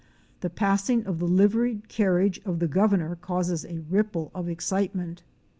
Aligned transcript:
The 0.39 0.49
passing 0.49 1.05
of 1.05 1.19
the 1.19 1.27
liveried 1.27 1.87
carriage 1.87 2.41
of 2.43 2.57
the 2.57 2.67
Governor 2.67 3.15
causes 3.17 3.63
a 3.65 3.81
ripple 3.87 4.31
of 4.33 4.49
excitement. 4.49 5.21